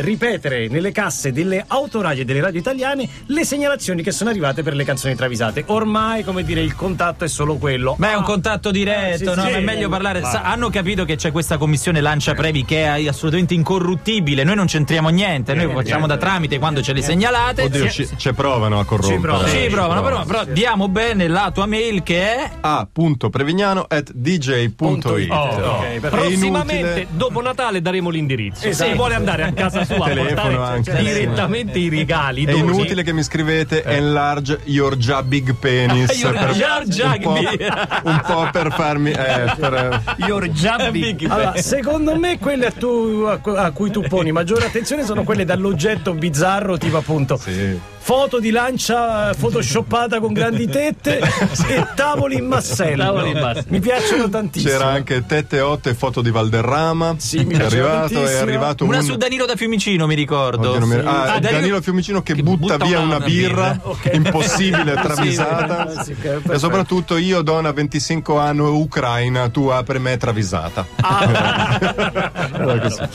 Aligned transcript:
ripetere 0.00 0.66
nelle 0.66 0.90
casse 0.90 1.30
delle 1.30 1.64
autoradio 1.64 2.22
e 2.22 2.24
delle 2.24 2.40
radio 2.40 2.58
italiane 2.58 3.08
le 3.26 3.44
segnalazioni 3.44 4.02
che 4.02 4.10
sono 4.10 4.28
arrivate 4.28 4.64
per 4.64 4.74
le 4.74 4.82
canzoni 4.82 5.14
travisate. 5.14 5.62
Ormai, 5.68 6.24
come 6.24 6.42
dire, 6.42 6.62
il 6.62 6.74
contatto 6.74 7.22
è 7.22 7.28
solo 7.28 7.58
quello. 7.58 7.94
Ma 7.98 8.10
è 8.10 8.16
un 8.16 8.24
contatto 8.24 8.72
diretto, 8.72 9.18
sì, 9.18 9.36
no? 9.36 9.44
sì, 9.44 9.50
è 9.50 9.58
sì. 9.58 9.60
meglio 9.60 9.88
parlare. 9.88 10.20
Sa- 10.22 10.42
hanno 10.42 10.68
capito 10.68 11.04
che 11.04 11.14
c'è 11.14 11.30
questa 11.30 11.58
commissione 11.58 12.00
Lancia 12.00 12.34
Previ 12.34 12.64
che 12.64 12.82
è 12.82 13.06
assolutamente 13.06 13.54
incorruttibile. 13.54 14.42
Noi 14.42 14.56
non 14.56 14.66
c'entriamo 14.66 15.10
niente, 15.10 15.54
noi 15.54 15.72
facciamo 15.72 16.08
da 16.08 16.16
tramite 16.16 16.58
quando 16.58 16.82
ce 16.82 16.92
le 16.92 17.00
segnalate. 17.00 17.62
Oddio, 17.62 17.88
ci, 17.88 18.08
ci 18.16 18.32
provano 18.32 18.80
a 18.80 18.84
corrompere. 18.84 19.20
provano. 19.20 19.48
ci 19.48 19.68
provano, 19.68 20.02
però, 20.02 20.24
però 20.24 20.44
diamo 20.44 20.88
bene 20.88 21.28
la 21.28 21.52
tua 21.54 21.66
mail 21.66 22.02
che 22.02 22.34
è. 22.34 22.50
a.prevignano 22.62 23.84
at 23.86 24.10
dj.it 24.12 24.80
Ok, 24.80 26.00
perfetto. 26.00 26.08
Prossimamente, 26.08 27.06
dopo 27.10 27.40
Natale, 27.40 27.80
daremo 27.80 28.10
l'indirizzo. 28.10 28.66
Esatto. 28.66 28.90
Se 28.90 28.96
vuole 28.96 29.14
andare 29.14 29.44
a 29.44 29.52
casa 29.52 29.82
sua 29.84 29.96
a 30.04 30.08
Telefono 30.08 30.56
portare 30.56 30.82
cioè, 30.82 31.02
direttamente 31.02 31.78
i 31.78 31.88
regali. 31.88 32.44
È 32.44 32.52
doni. 32.52 32.62
inutile 32.62 33.02
che 33.02 33.12
mi 33.12 33.22
scrivete 33.22 33.82
enlarge 33.84 34.60
your 34.64 34.96
già 34.96 35.22
big 35.22 35.54
penis 35.54 36.10
Your 36.20 36.36
per- 36.36 36.52
già 36.88 37.14
un, 37.14 37.20
po', 37.22 37.34
un 38.08 38.22
po' 38.26 38.48
per 38.52 38.72
farmi 38.72 39.10
eh, 39.10 39.54
per- 39.58 40.02
Your 40.18 40.50
già 40.50 40.90
big. 40.90 41.26
Allora, 41.28 41.56
secondo 41.56 42.16
me 42.16 42.38
quelle 42.38 42.66
a, 42.66 42.72
tu- 42.72 43.24
a 43.26 43.40
a 43.64 43.70
cui 43.70 43.90
tu 43.90 44.02
poni 44.02 44.32
maggiore 44.32 44.66
attenzione 44.66 45.04
sono 45.04 45.22
quelle 45.24 45.44
dall'oggetto 45.44 46.12
bizzarro, 46.14 46.78
tipo 46.78 46.96
appunto 46.96 47.36
sì. 47.36 47.78
Foto 48.06 48.38
di 48.38 48.50
lancia 48.50 49.32
photoshoppata 49.32 50.20
con 50.20 50.34
grandi 50.34 50.68
tette 50.68 51.20
e 51.68 51.86
tavoli 51.94 52.36
in 52.36 52.44
massello. 52.46 53.02
Tavoli 53.02 53.30
in 53.30 53.38
massello. 53.38 53.64
Mi 53.68 53.80
piacciono 53.80 54.28
tantissimo. 54.28 54.70
c'era 54.72 54.88
anche 54.90 55.24
tette 55.24 55.60
8 55.60 55.88
e 55.88 55.94
foto 55.94 56.20
di 56.20 56.30
Valderrama 56.30 57.14
Sì, 57.16 57.44
mi 57.44 57.54
è 57.54 57.64
arrivato 57.64 58.26
è 58.26 58.34
arrivato 58.36 58.84
Una 58.84 58.98
un 58.98 59.04
su 59.04 59.16
Danilo 59.16 59.46
da 59.46 59.56
Fiumicino, 59.56 60.06
mi 60.06 60.14
ricordo. 60.14 60.72
Oddio, 60.72 60.86
mi- 60.86 60.96
ah, 60.96 61.32
Ah, 61.34 61.38
Danilo, 61.40 61.80
Fiumicino 61.80 62.22
che, 62.22 62.34
che 62.34 62.42
butta, 62.42 62.74
butta 62.76 62.84
via 62.84 62.98
una- 63.00 63.16
una, 63.16 63.24
birra, 63.24 63.70
birra. 63.70 63.80
Ok. 63.88 64.10
impossibile, 64.12 64.92
travisata. 64.94 66.02
Sì, 66.04 66.14
e 66.50 66.58
soprattutto 66.58 67.16
io, 67.16 67.40
donna 67.40 67.72
25 67.72 68.38
anni, 68.38 68.60
ucraina, 68.60 69.48
tu 69.48 69.68
apri 69.68 69.98
me 69.98 70.18
travisata. 70.18 70.86
Era 71.00 72.78
così. 72.80 72.98
Da 72.98 73.06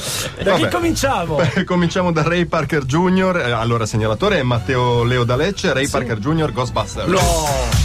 chi 0.56 0.62
Vabbè. 0.62 0.70
cominciamo? 0.70 1.36
Beh, 1.36 1.64
Cominciamo 1.64 2.12
da 2.12 2.24
Ray 2.24 2.46
Parker 2.46 2.84
Jr. 2.86 3.44
eh, 3.46 3.52
Allora, 3.52 3.86
segnalatore 3.86 4.40
è 4.40 4.44
Matteo 4.44 4.78
Leo 5.04 5.24
D'Alecce, 5.26 5.74
Ray 5.74 5.88
Parker 5.88 6.20
Jr. 6.20 6.52
Ghostbusters. 6.52 7.08
No. 7.08 7.79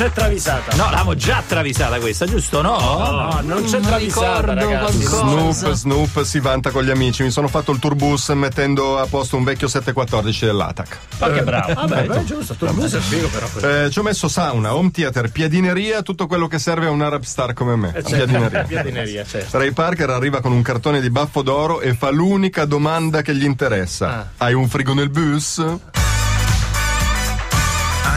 Non 0.00 0.08
c'è 0.08 0.14
travisata. 0.14 0.76
No, 0.76 0.84
l'avevamo 0.84 1.14
già 1.14 1.42
travisata 1.46 1.98
questa, 1.98 2.24
giusto? 2.24 2.62
No? 2.62 2.78
No, 2.78 3.40
non 3.42 3.64
c'è 3.64 3.80
travisata, 3.80 4.40
ricordo 4.40 4.54
ragazzi. 4.54 5.04
qualcosa. 5.04 5.74
Snoop, 5.74 5.74
Snoop 5.74 6.22
si 6.22 6.40
vanta 6.40 6.70
con 6.70 6.84
gli 6.84 6.90
amici. 6.90 7.22
Mi 7.22 7.30
sono 7.30 7.48
fatto 7.48 7.70
il 7.70 7.78
tourbus 7.78 8.30
mettendo 8.30 8.98
a 8.98 9.04
posto 9.04 9.36
un 9.36 9.44
vecchio 9.44 9.68
714 9.68 10.46
dell'ATAC. 10.46 10.98
Ma 11.18 11.30
che 11.30 11.42
bravo. 11.42 11.74
Vabbè, 11.74 12.06
beh, 12.06 12.24
giusto, 12.24 12.54
tu 12.54 12.64
non 12.64 12.88
sei 12.88 13.00
figo 13.02 13.28
però. 13.28 13.84
Eh, 13.84 13.90
ci 13.90 13.98
ho 13.98 14.02
messo 14.02 14.28
sauna, 14.28 14.74
home 14.74 14.90
theater, 14.90 15.30
piadineria, 15.30 16.00
tutto 16.00 16.26
quello 16.26 16.46
che 16.46 16.58
serve 16.58 16.86
a 16.86 16.90
un 16.90 17.02
Arab 17.02 17.24
star 17.24 17.52
come 17.52 17.76
me. 17.76 17.88
Eh, 17.88 18.02
certo. 18.02 18.14
Piadineria. 18.14 18.62
Piadineria, 18.62 19.24
certo. 19.26 19.58
Ray 19.58 19.72
Parker 19.72 20.08
arriva 20.08 20.40
con 20.40 20.52
un 20.52 20.62
cartone 20.62 21.02
di 21.02 21.10
baffo 21.10 21.42
d'oro 21.42 21.82
e 21.82 21.92
fa 21.92 22.08
l'unica 22.08 22.64
domanda 22.64 23.20
che 23.20 23.34
gli 23.34 23.44
interessa. 23.44 24.08
Ah. 24.08 24.26
Hai 24.38 24.54
un 24.54 24.66
frigo 24.66 24.94
nel 24.94 25.10
bus? 25.10 25.58
I 25.58 25.66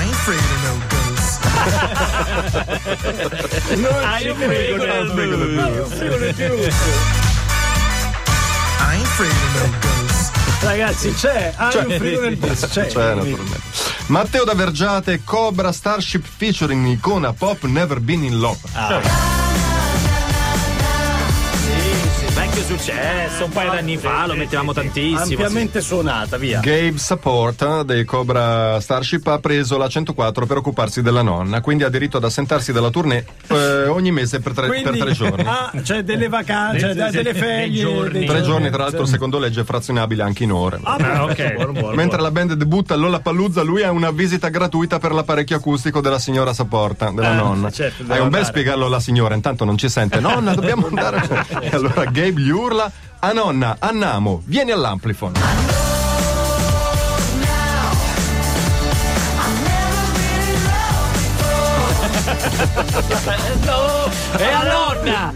ain't 0.05 0.13
afraid 0.13 0.39
of 0.39 0.91
no 0.91 0.92
ghosts. 1.63 3.23
Hai 4.03 4.27
un 4.29 4.35
frigo 4.37 4.85
nel 4.85 5.11
frigo 5.13 5.35
nel 5.37 5.59
Hai 5.59 5.77
un 5.79 5.89
frigo 5.89 6.17
nel 6.17 6.33
bus. 6.33 6.75
I 8.79 8.95
ain't 8.95 9.05
afraid 9.05 9.31
of 9.31 9.53
no 9.53 9.77
ghosts. 9.79 10.31
Ragazzi, 10.61 11.13
c'è, 11.13 11.53
hai 11.55 11.71
Cioè, 11.71 11.85
un 11.85 11.91
frigo 11.91 12.21
nel 12.21 12.35
bus. 12.37 12.59
C'è, 12.59 12.89
Cioè, 12.89 13.13
naturalmente. 13.15 13.61
Matteo 14.07 14.43
da 14.43 14.53
Vergiate, 14.53 15.21
Cobra 15.23 15.71
Starship 15.71 16.25
featuring 16.25 16.85
icona 16.87 17.31
pop 17.33 17.63
Never 17.63 17.99
Been 17.99 18.23
in 18.23 18.39
Love. 18.39 18.59
Vecchio 18.73 19.32
successo, 22.63 23.45
un 23.45 23.51
paio 23.51 23.71
d'anni 23.71 23.97
fa 23.97 24.25
lo 24.25 24.35
mettevamo 24.35 24.73
tantissimo. 24.73 25.21
Ampiamente 25.21 25.81
suonata, 25.81 26.37
via. 26.37 26.59
Gabe 26.59 26.97
Support 26.97 27.81
dei 27.83 28.05
Cobra 28.05 28.79
Starship 28.79 29.27
ha 29.27 29.39
preso 29.39 29.77
la 29.77 29.87
104 29.87 30.45
per 30.45 30.57
occuparsi 30.57 31.01
della 31.01 31.21
nonna, 31.21 31.61
quindi 31.61 31.83
ha 31.83 31.89
diritto 31.89 32.17
ad 32.17 32.23
assentarsi 32.23 32.71
dalla 32.71 32.89
tournée 32.89 33.25
eh, 33.47 33.87
ogni 33.87 34.11
mese 34.11 34.39
per 34.39 34.53
tre, 34.53 34.67
per 34.81 34.97
tre 34.97 35.11
giorni. 35.11 35.43
Ah, 35.45 35.71
c'è 35.81 36.03
delle 36.03 36.29
vacanze, 36.29 36.79
cioè, 36.79 36.93
delle 37.11 37.31
dei 37.31 37.33
ferie. 37.33 37.81
giorni. 37.81 38.25
Tre 38.25 38.41
giorni, 38.41 38.69
tra 38.69 38.83
l'altro, 38.83 39.05
Sì. 39.05 39.11
secondo 39.11 39.39
legge 39.39 39.61
è 39.61 39.63
frazionabile 39.63 40.23
anche 40.23 40.43
in 40.43 40.51
ore. 40.51 40.79
Ah, 40.83 40.95
Ah, 40.95 41.23
ok. 41.25 41.29
ok. 41.31 41.53
Buono, 41.55 41.71
buono, 41.73 41.87
Mentre 41.95 42.17
buono. 42.17 42.23
la 42.23 42.31
band 42.31 42.53
debutta 42.53 42.95
Lolla 42.95 43.19
Paluzza, 43.19 43.61
lui 43.61 43.83
ha 43.83 43.91
una 43.91 44.11
visita 44.11 44.47
gratuita 44.49 44.99
per 44.99 45.11
l'apparecchio 45.11 45.57
acustico 45.57 46.01
della 46.01 46.19
signora 46.19 46.53
Saporta, 46.53 47.11
della 47.11 47.33
Eh, 47.33 47.35
nonna. 47.35 47.69
certo, 47.71 48.03
Hai 48.03 48.07
devo 48.09 48.23
un 48.23 48.29
bel 48.29 48.45
spiegarlo 48.45 48.85
alla 48.85 48.99
signora, 48.99 49.35
intanto 49.35 49.65
non 49.65 49.77
ci 49.77 49.89
sente. 49.89 50.19
Nonna, 50.19 50.53
dobbiamo 50.55 50.87
andare. 50.93 51.27
e 51.59 51.69
allora 51.71 52.05
Gabe 52.05 52.39
gli 52.41 52.49
urla: 52.53 52.91
A 53.19 53.31
nonna, 53.31 53.77
annamo, 53.79 54.41
vieni 54.45 54.71
all'amplifon. 54.71 55.33
E 64.37 64.43
a 64.45 64.63
nonna! 64.63 65.33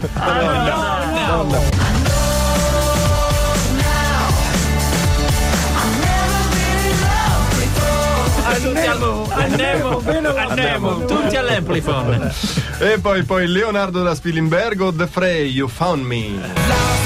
Andiamo, 8.48 9.28
andiamo, 9.30 10.00
bene, 10.00 10.28
Andiamo, 10.28 11.04
tutti 11.04 11.36
all'amplifon. 11.36 12.30
E 12.78 12.98
poi, 12.98 13.22
poi 13.24 13.46
Leonardo 13.46 14.02
da 14.02 14.14
Spilimbergo, 14.14 14.92
The 14.92 15.06
Frey, 15.06 15.50
You 15.50 15.68
Found 15.68 16.04
Me. 16.04 16.97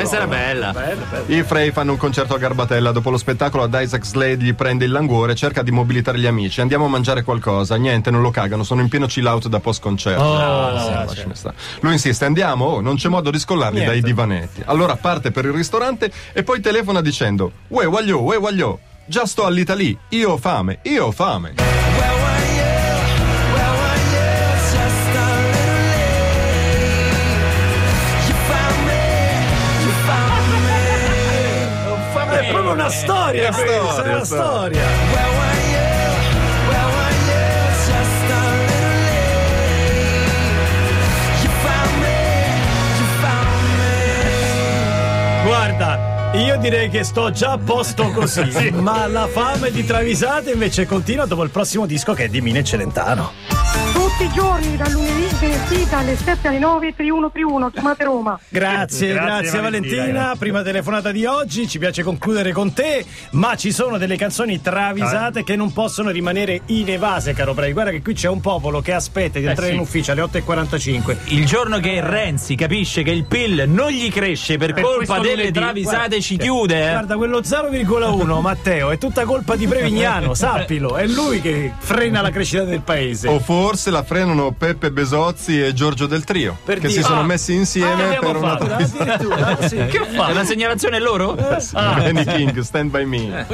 Questa 0.00 0.16
era 0.16 0.26
bella. 0.26 0.74
I 1.26 1.42
Frey 1.42 1.72
fanno 1.72 1.92
un 1.92 1.98
concerto 1.98 2.34
a 2.34 2.38
Garbatella. 2.38 2.90
Dopo 2.90 3.10
lo 3.10 3.18
spettacolo 3.18 3.64
ad 3.64 3.76
Isaac 3.78 4.06
Slade 4.06 4.42
gli 4.42 4.54
prende 4.54 4.86
il 4.86 4.90
languore, 4.90 5.34
cerca 5.34 5.62
di 5.62 5.70
mobilitare 5.70 6.18
gli 6.18 6.24
amici. 6.24 6.62
Andiamo 6.62 6.86
a 6.86 6.88
mangiare 6.88 7.22
qualcosa. 7.22 7.76
Niente, 7.76 8.10
non 8.10 8.22
lo 8.22 8.30
cagano, 8.30 8.64
sono 8.64 8.80
in 8.80 8.88
pieno 8.88 9.04
chill 9.04 9.26
out 9.26 9.48
da 9.48 9.60
post 9.60 9.82
concerto. 9.82 10.22
Oh, 10.22 10.70
lasciami 10.72 11.34
stare. 11.34 11.54
Lui 11.80 11.92
insiste, 11.92 12.24
andiamo, 12.24 12.64
oh, 12.64 12.80
non 12.80 12.96
c'è 12.96 13.10
modo 13.10 13.30
di 13.30 13.38
scollarli 13.38 13.80
Niente. 13.80 13.92
dai 13.92 14.02
divanetti. 14.02 14.62
Allora 14.64 14.96
parte 14.96 15.32
per 15.32 15.44
il 15.44 15.52
ristorante 15.52 16.10
e 16.32 16.42
poi 16.42 16.60
telefona 16.60 17.02
dicendo: 17.02 17.52
Uè, 17.68 17.84
voglio, 17.84 18.22
uè, 18.22 18.38
voglio. 18.38 18.78
Già 19.04 19.26
sto 19.26 19.44
all'Italia, 19.44 19.94
io 20.08 20.30
ho 20.30 20.36
fame, 20.38 20.78
io 20.84 21.06
ho 21.06 21.10
fame. 21.10 21.69
È 32.50 32.52
proprio 32.52 32.72
una 32.72 32.90
storia, 32.90 33.52
questa, 33.52 33.62
è 33.62 33.78
storia, 33.78 34.14
una 34.16 34.24
storia. 34.24 34.24
storia. 34.24 34.82
Guarda, 45.44 46.32
io 46.34 46.58
direi 46.58 46.90
che 46.90 47.04
sto 47.04 47.30
già 47.30 47.52
a 47.52 47.58
posto 47.58 48.10
così, 48.14 48.72
ma 48.72 49.06
la 49.06 49.28
fame 49.28 49.70
di 49.70 49.86
travisate 49.86 50.50
invece 50.50 50.86
continua 50.86 51.26
dopo 51.26 51.44
il 51.44 51.50
prossimo 51.50 51.86
disco 51.86 52.14
che 52.14 52.24
è 52.24 52.28
di 52.28 52.40
Mine 52.40 52.64
Celentano. 52.64 53.30
Tutti 53.92 54.24
i 54.24 54.30
giorni, 54.34 54.76
dal 54.76 54.90
lunedì 54.90 55.28
al 55.70 55.76
venerdì, 55.76 55.88
dalle 55.88 56.16
7 56.16 56.48
alle 56.48 56.58
9, 56.58 56.94
triuno 56.94 57.30
triuno, 57.30 57.70
chiamate 57.70 58.04
Roma. 58.04 58.38
Grazie, 58.48 59.12
grazie, 59.12 59.40
Grazie, 59.40 59.60
Valentina. 59.60 59.96
Valentina. 60.00 60.36
Prima 60.36 60.62
telefonata 60.62 61.12
di 61.12 61.24
oggi, 61.24 61.68
ci 61.68 61.78
piace 61.78 62.02
concludere 62.02 62.52
con 62.52 62.72
te, 62.72 63.04
ma 63.32 63.54
ci 63.56 63.72
sono 63.72 63.98
delle 63.98 64.16
canzoni 64.16 64.60
travisate 64.60 65.44
che 65.44 65.56
non 65.56 65.72
possono 65.72 66.10
rimanere 66.10 66.62
inevase, 66.66 67.32
caro 67.32 67.54
Prey. 67.54 67.72
Guarda 67.72 67.90
che 67.90 68.02
qui 68.02 68.14
c'è 68.14 68.28
un 68.28 68.40
popolo 68.40 68.80
che 68.80 68.92
aspetta 68.92 69.38
di 69.38 69.46
entrare 69.46 69.70
sì. 69.70 69.74
in 69.76 69.80
ufficio 69.80 70.12
alle 70.12 70.22
8.45. 70.22 71.16
Il 71.26 71.46
giorno 71.46 71.78
che 71.78 72.00
Renzi 72.00 72.54
capisce 72.56 73.02
che 73.02 73.10
il 73.10 73.24
PIL 73.24 73.64
non 73.66 73.90
gli 73.90 74.10
cresce 74.10 74.56
per, 74.56 74.72
Per 74.72 74.82
colpa 74.82 75.18
delle 75.18 75.34
lunedì, 75.36 75.52
travisate 75.52 76.20
ci 76.20 76.36
chiude. 76.36 76.86
eh. 76.86 76.90
Guarda, 76.90 77.16
quello 77.16 77.40
0,1, 77.40 78.40
Matteo, 78.40 78.90
è 78.90 78.98
tutta 78.98 79.24
colpa 79.24 79.56
di 79.56 79.66
Prevignano, 79.66 80.34
sappilo. 80.34 80.96
È 80.96 81.06
lui 81.06 81.40
che 81.40 81.72
frena 81.78 82.20
la 82.20 82.30
crescita 82.30 82.64
del 82.64 82.80
paese. 82.80 83.28
O 83.28 83.38
forse 83.38 83.90
la 83.90 84.02
frenano 84.02 84.52
Peppe 84.52 84.90
Besozzi 84.90 85.59
e 85.66 85.72
Giorgio 85.72 86.06
del 86.06 86.24
Trio, 86.24 86.56
Per 86.64 86.78
che 86.78 86.88
dire- 86.88 87.00
si 87.00 87.06
sono 87.06 87.20
Ah. 87.20 87.24
messi 87.24 87.54
insieme 87.54 88.16
Ah, 88.16 88.18
per 88.18 88.36
una. 88.36 88.52
Addirittura, 88.58 89.56
sì. 89.68 89.76
Che 89.76 89.98
ho 89.98 90.04
È 90.06 90.14
fatto? 90.14 90.30
una 90.32 90.44
segnalazione 90.44 90.98
loro? 91.00 91.34
Benny 91.34 92.24
King, 92.24 92.58
Stand 92.60 92.90
By 92.90 93.04
Me. 93.04 93.46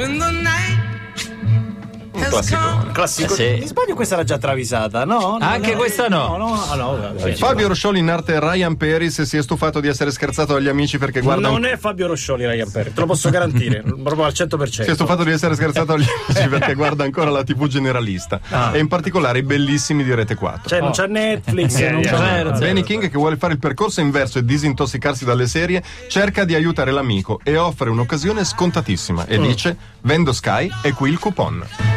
Night 2.27 2.49
Classicone. 2.49 2.91
Classico. 2.91 3.33
Eh, 3.33 3.35
sì. 3.35 3.59
Mi 3.59 3.67
sbaglio 3.67 3.95
questa 3.95 4.15
era 4.15 4.23
già 4.23 4.37
travisata, 4.37 5.05
no? 5.05 5.37
No, 5.39 5.45
Anche 5.45 5.71
no, 5.71 5.77
questa 5.77 6.07
no. 6.07 6.37
No, 6.37 6.75
no, 6.75 6.93
ah. 6.93 7.35
Fabio 7.35 7.67
Roscioli 7.67 7.99
in 7.99 8.09
arte 8.09 8.39
Ryan 8.39 8.75
Peris 8.77 9.21
si 9.21 9.37
è 9.37 9.41
stufato 9.41 9.79
di 9.79 9.87
essere 9.87 10.11
scherzato 10.11 10.53
dagli 10.53 10.67
amici 10.67 10.97
perché 10.97 11.21
guarda 11.21 11.49
Non 11.49 11.65
è 11.65 11.77
Fabio 11.77 12.07
Roscioli 12.07 12.45
Ryan 12.47 12.71
Perry, 12.71 12.93
te 12.93 12.99
lo 12.99 13.05
posso 13.05 13.29
garantire, 13.29 13.81
proprio 14.03 14.23
al 14.23 14.33
100%. 14.33 14.65
Si 14.65 14.81
è 14.81 14.93
stufato 14.93 15.23
di 15.23 15.31
essere 15.31 15.55
scherzato 15.55 15.85
dagli 15.95 16.05
amici 16.27 16.47
perché 16.47 16.73
guarda 16.73 17.03
ancora 17.03 17.29
la 17.29 17.43
TV 17.43 17.67
generalista 17.67 18.39
e 18.71 18.79
in 18.79 18.87
particolare 18.87 19.39
i 19.39 19.43
bellissimi 19.43 20.03
di 20.03 20.13
Rete 20.13 20.35
4. 20.35 20.69
Cioè, 20.69 20.81
non 20.81 20.91
c'è 20.91 21.07
Netflix, 21.07 21.75
Eh, 21.79 21.89
non 21.91 22.01
c'è... 22.01 22.15
certo. 22.15 22.59
Benny 22.59 22.83
King, 22.83 23.09
che 23.09 23.17
vuole 23.17 23.37
fare 23.37 23.53
il 23.53 23.59
percorso 23.59 24.01
inverso 24.01 24.39
e 24.39 24.45
disintossicarsi 24.45 25.25
dalle 25.25 25.47
serie, 25.47 25.83
cerca 26.07 26.43
di 26.43 26.55
aiutare 26.55 26.91
l'amico 26.91 27.39
e 27.43 27.57
offre 27.57 27.89
un'occasione 27.89 28.43
scontatissima 28.43 29.25
e 29.25 29.39
dice: 29.39 29.75
Vendo 30.01 30.33
Sky 30.33 30.69
e 30.81 30.93
qui 30.93 31.09
il 31.09 31.19
coupon. 31.19 31.96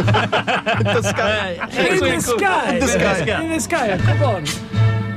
Upon 0.00 0.78
In 0.78 0.84
the 0.84 1.02
sky, 1.02 2.78
the 2.78 2.86
sky. 2.86 3.42
in 3.42 3.50
the 3.50 3.60
sky, 3.60 3.88
al 3.90 3.98
coupon. 3.98 4.42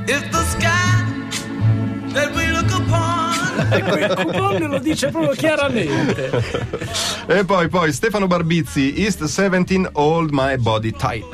If 0.06 0.30
the 0.30 0.44
sky 0.44 1.02
that 2.12 2.32
we 2.34 2.46
look 2.52 2.70
upon 2.70 3.34
E 3.72 3.82
quel 3.82 4.14
coupon 4.14 4.70
lo 4.70 4.78
dice 4.78 5.10
proprio 5.10 5.34
chiaramente. 5.34 6.30
E 7.28 7.44
poi, 7.44 7.68
poi 7.68 7.92
Stefano 7.92 8.26
Barbizzi, 8.26 8.94
East 8.98 9.24
17, 9.24 9.90
Hold 9.94 10.30
My 10.32 10.56
Body 10.56 10.92
Tight. 10.92 11.24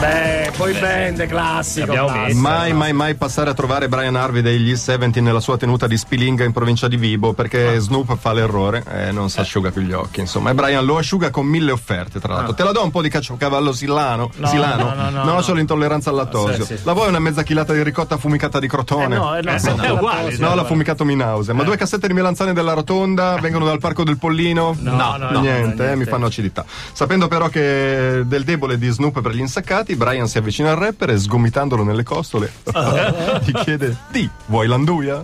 Beh, 0.00 0.52
poi 0.56 0.72
band 0.72 1.26
classico. 1.26 1.92
Messo. 1.92 2.38
Mai, 2.38 2.72
mai, 2.72 2.94
mai 2.94 3.14
passare 3.16 3.50
a 3.50 3.54
trovare 3.54 3.86
Brian 3.86 4.16
Harvey 4.16 4.40
degli 4.40 4.70
East 4.70 4.86
17 4.86 5.20
nella 5.20 5.40
sua 5.40 5.58
tenuta 5.58 5.86
di 5.86 5.98
Spilinga 5.98 6.42
in 6.42 6.52
provincia 6.52 6.88
di 6.88 6.96
Vibo 6.96 7.34
perché 7.34 7.78
Snoop 7.78 8.16
fa 8.16 8.32
l'errore 8.32 8.82
e 8.90 9.12
non 9.12 9.28
si 9.28 9.40
asciuga 9.40 9.70
più 9.70 9.82
gli 9.82 9.92
occhi. 9.92 10.20
Insomma, 10.20 10.50
e 10.50 10.54
Brian 10.54 10.86
lo 10.86 10.96
asciuga 10.96 11.28
con 11.28 11.44
mille 11.44 11.70
offerte. 11.70 12.18
Tra 12.18 12.32
l'altro, 12.32 12.54
te 12.54 12.64
la 12.64 12.72
do 12.72 12.82
un 12.82 12.90
po' 12.90 13.02
di 13.02 13.10
caciocavallo 13.10 13.72
silano? 13.72 14.30
No, 14.36 14.46
silano? 14.46 14.94
no, 14.94 14.94
no, 14.94 15.10
no, 15.10 15.24
no. 15.34 15.42
solo 15.42 15.60
intolleranza 15.60 16.08
al 16.08 16.16
lattosio. 16.16 16.64
Sì, 16.64 16.76
sì. 16.78 16.84
La 16.84 16.94
vuoi 16.94 17.08
una 17.08 17.18
mezza 17.18 17.42
chilata 17.42 17.74
di 17.74 17.82
ricotta 17.82 18.14
affumicata 18.14 18.58
di 18.58 18.68
crotone? 18.68 19.16
Eh 19.16 19.18
no, 19.18 19.36
eh 19.36 19.42
no, 19.42 19.50
Eh, 19.50 19.74
no, 19.74 19.82
è 19.82 19.90
uguale. 19.90 20.36
No, 20.38 20.54
l'ha 20.54 20.64
fumicato 20.64 21.04
mi 21.04 21.14
nausea. 21.14 21.52
Eh. 21.52 21.56
Ma 21.58 21.62
due 21.62 21.76
cassette 21.76 22.06
di 22.06 22.14
melanzane 22.14 22.54
della 22.54 22.72
rotonda 22.72 23.36
vengono 23.38 23.66
dal 23.66 23.78
parco 23.78 24.02
del 24.02 24.16
Pollino? 24.16 24.74
No, 24.80 25.16
no, 25.18 25.30
no, 25.30 25.40
niente, 25.40 25.84
no, 25.84 25.92
eh, 25.92 25.96
mi 25.96 26.06
fanno 26.06 26.24
acidità. 26.24 26.64
Sapendo 26.92 27.28
però 27.28 27.48
che 27.48 28.22
del 28.24 28.44
debole 28.44 28.78
di 28.78 28.88
Snoop 28.88 29.20
per 29.20 29.32
gli 29.32 29.40
insaccati, 29.40 29.89
Brian 29.96 30.28
si 30.28 30.38
avvicina 30.38 30.70
al 30.70 30.76
rapper 30.76 31.10
e 31.10 31.18
sgomitandolo 31.18 31.82
nelle 31.82 32.02
costole 32.02 32.52
gli 33.44 33.52
chiede: 33.52 33.96
Di, 34.10 34.28
vuoi 34.46 34.66
l'anduia? 34.66 35.22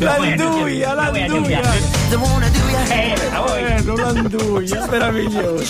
L'anduia, 0.00 0.94
l'anduia. 0.94 1.60
They 2.08 2.16
wanna 2.16 2.48
do 2.48 2.58
ya 2.70 2.84
Eh, 3.56 3.82
non 3.82 3.96
l'anduia, 3.96 4.86
meraviglioso. 4.86 5.64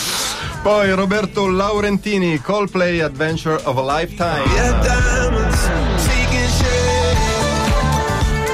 Poi 0.62 0.90
Roberto 0.92 1.48
Laurentini, 1.48 2.38
Coldplay 2.40 3.00
Adventure 3.00 3.60
of 3.64 3.76
a 3.78 3.82
Lifetime. 3.82 4.44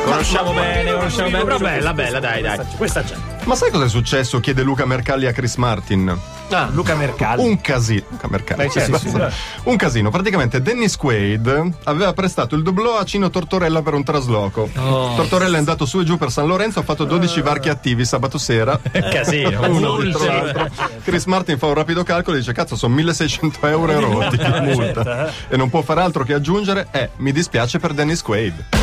Conosciamo 0.07 0.53
bene, 0.53 0.93
conosciamo 0.93 1.31
bene. 1.31 1.45
Però 1.45 1.59
bella, 1.59 1.93
bella, 1.93 2.21
dai, 2.21 2.41
dai. 2.41 2.59
Questa 2.77 3.03
c'è. 3.03 3.15
Ma 3.45 3.55
sai 3.55 3.71
cosa 3.71 3.85
è 3.85 3.89
successo? 3.89 4.41
Chiede 4.41 4.63
Luca 4.63 4.85
Mercalli 4.87 5.27
a 5.27 5.33
Chris 5.33 5.57
Martin. 5.57 6.17
Ah, 6.51 6.69
Luca 6.73 6.95
Mercalli. 6.95 7.45
Un 7.45 7.61
casino. 7.61 8.03
Luca 8.11 8.29
Mercalli. 8.29 8.65
Beh, 8.65 8.71
certo, 8.71 8.99
sì, 8.99 9.09
sì. 9.09 9.21
Un 9.65 9.77
casino. 9.77 10.11
Praticamente 10.11 10.63
Dennis 10.63 10.97
Quaid 10.97 11.73
aveva 11.85 12.13
prestato 12.13 12.55
il 12.55 12.63
doblò 12.63 12.99
a 12.99 13.05
Cino 13.05 13.31
Tortorella 13.31 13.83
per 13.83 13.95
un 13.95 14.05
trasloco. 14.05 14.69
Tortorella 14.73 15.57
è 15.57 15.59
andato 15.59 15.87
su 15.87 16.01
e 16.01 16.05
giù 16.05 16.17
per 16.19 16.31
San 16.31 16.47
Lorenzo, 16.47 16.79
ha 16.79 16.83
fatto 16.83 17.05
12 17.05 17.41
varchi 17.43 17.69
attivi 17.69 18.05
sabato 18.05 18.39
sera. 18.39 18.79
Casino. 19.11 19.69
Uno 19.69 19.97
dietro 19.99 20.25
l'altro. 20.25 20.69
Chris 21.03 21.25
Martin 21.25 21.59
fa 21.59 21.67
un 21.67 21.75
rapido 21.75 22.05
calcolo 22.05 22.37
e 22.37 22.41
dice: 22.41 22.53
Cazzo, 22.53 22.77
sono 22.77 22.95
1600 22.95 23.67
euro 23.67 23.93
erotti 23.93 24.37
di 24.37 24.61
multa. 24.61 25.33
E 25.49 25.57
non 25.57 25.69
può 25.69 25.83
fare 25.83 26.01
altro 26.01 26.23
che 26.23 26.35
aggiungere: 26.35 26.89
Eh, 26.93 27.11
mi 27.17 27.33
dispiace 27.33 27.79
per 27.79 27.93
Dennis 27.93 28.23
Quaid. 28.23 28.76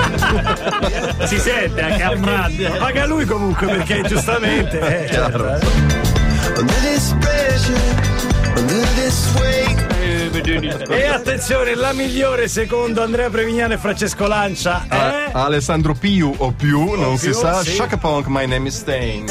Si 1.26 1.38
sente 1.38 1.82
anche 1.82 2.02
a 2.02 2.14
Brad. 2.16 2.78
Paga 2.78 3.06
lui 3.06 3.24
comunque 3.26 3.66
perché 3.66 4.02
giustamente. 4.06 4.78
eh, 5.04 5.12
certo, 5.12 5.48
eh. 5.54 5.58
Under 6.58 6.74
this 6.80 7.14
pressure 7.20 7.78
Under 8.56 8.88
this 8.94 9.28
weight 9.38 10.88
E 10.90 11.06
attenzione, 11.06 11.74
la 11.74 11.92
migliore 11.92 12.48
secondo 12.48 13.02
Andrea 13.02 13.28
Prevignano 13.30 13.74
e 13.74 13.78
Francesco 13.78 14.26
Lancia 14.26 14.86
è. 14.88 15.28
Alessandro 15.32 15.94
Piu 15.94 16.32
o 16.38 16.50
più, 16.52 16.92
non 16.98 17.18
si 17.18 17.26
più, 17.30 17.34
sa. 17.38 17.62
sì. 17.62 17.72
Shaka 17.72 17.96
Punk, 17.98 18.26
my 18.28 18.46
name 18.46 18.66
is 18.68 18.76
Stain. 18.76 19.26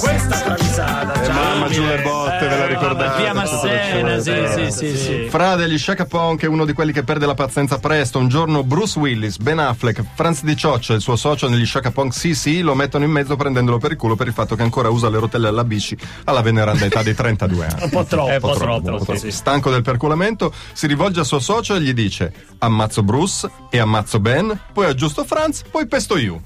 Questa 0.00 0.36
travisata. 0.40 1.22
Eh, 1.22 1.28
mamma 1.28 1.68
giù 1.68 1.84
le 1.84 2.00
botte, 2.44 2.48
ve 2.48 2.56
la 2.56 2.66
ricordate? 2.66 3.22
Via 3.22 3.34
Massena, 3.34 4.20
sì, 4.20 4.70
sì, 4.70 4.70
sì, 4.70 4.96
sì. 4.96 5.26
Fra 5.28 5.56
degli 5.56 5.78
Shaka 5.78 6.04
Punk 6.04 6.42
è 6.42 6.46
uno 6.46 6.64
di 6.64 6.72
quelli 6.72 6.92
che 6.92 7.02
perde 7.02 7.26
la 7.26 7.34
pazienza 7.34 7.78
presto. 7.78 8.18
Un 8.18 8.28
giorno 8.28 8.62
Bruce 8.62 8.98
Willis, 8.98 9.38
Ben 9.38 9.58
Affleck, 9.58 10.02
Franz 10.14 10.42
Di 10.42 10.56
Cioccia 10.56 10.92
e 10.92 10.96
il 10.96 11.02
suo 11.02 11.16
socio 11.16 11.48
negli 11.48 11.66
Shaka 11.66 11.90
Punk 11.90 12.12
CC 12.12 12.60
lo 12.62 12.74
mettono 12.74 13.04
in 13.04 13.10
mezzo 13.10 13.36
prendendolo 13.36 13.78
per 13.78 13.92
il 13.92 13.96
culo 13.96 14.16
per 14.16 14.26
il 14.26 14.32
fatto 14.32 14.54
che 14.54 14.62
ancora 14.62 14.88
usa 14.88 15.08
le 15.08 15.18
rotelle 15.18 15.48
alla 15.48 15.64
bici 15.64 15.96
alla 16.24 16.42
veneranda 16.42 16.84
età 16.84 17.02
di 17.02 17.14
32 17.14 17.66
anni. 17.66 17.82
Un 17.82 17.90
po' 17.90 18.04
troppo. 18.04 18.30
un 18.30 18.40
po' 18.40 18.52
troppo, 18.52 18.58
troppo, 18.58 18.96
troppo, 18.96 19.14
sì, 19.14 19.30
sì. 19.30 19.30
Stanco 19.30 19.70
del 19.70 19.82
perculamento, 19.82 20.52
si 20.72 20.86
rivolge 20.86 21.20
al 21.20 21.26
suo 21.26 21.38
socio 21.38 21.74
e 21.74 21.80
gli 21.80 21.92
dice: 21.92 22.32
Ammazzo 22.58 23.02
Bruce 23.02 23.50
e 23.70 23.78
ammazzo 23.78 24.20
Ben, 24.20 24.58
poi 24.72 24.86
aggiusto 24.86 25.24
Franz, 25.24 25.62
poi 25.70 25.86
pesto 25.86 26.16
you. 26.16 26.40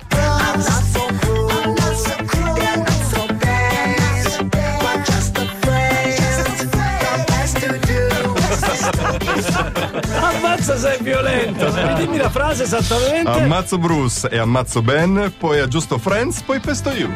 Ammazza 10.59 10.77
sei 10.77 10.99
violento. 11.03 11.71
Dimmi 11.97 12.17
la 12.17 12.31
frase 12.31 12.65
esattamente. 12.65 13.31
Ammazzo 13.31 13.79
Bruce 13.79 14.29
e 14.29 14.39
ammazzo 14.39 14.83
Ben, 14.83 15.33
poi 15.39 15.61
aggiusto 15.61 15.99
Friends, 15.99 16.43
poi 16.43 16.59
pesto 16.59 16.91
you. 16.91 17.15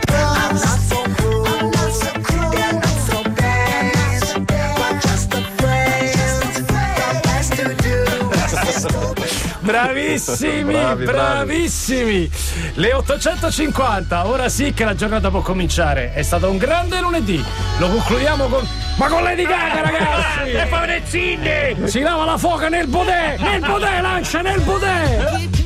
Bravissimi, 9.73 10.65
Bravi, 10.65 11.05
bravi. 11.05 11.05
bravissimi. 11.05 12.31
Le 12.75 12.93
850, 12.93 14.27
ora 14.27 14.51
sì 14.51 14.75
che 14.75 14.85
la 14.85 14.95
giornata 14.95 15.31
può 15.31 15.41
cominciare. 15.41 16.13
È 16.13 16.21
stato 16.23 16.51
un 16.51 16.59
grande 16.59 17.01
lunedì. 17.01 17.43
Lo 17.79 17.89
concludiamo 17.89 18.47
con. 18.49 18.69
Ma 18.99 19.09
con 19.09 19.23
Lady 19.23 19.45
Gaga, 19.45 19.81
ragazzi! 19.81 20.51
e 20.53 20.67
Pavrezzini! 20.67 21.89
Si 21.89 22.01
lava 22.01 22.27
la 22.27 22.37
foca 22.37 22.69
nel 22.69 22.87
bodè! 22.87 23.37
Nel 23.39 23.61
bodè, 23.61 24.01
lancia 24.03 24.43
nel 24.43 24.61
bodè! 24.61 25.62